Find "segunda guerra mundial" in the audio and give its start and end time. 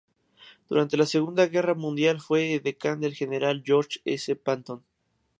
1.05-2.19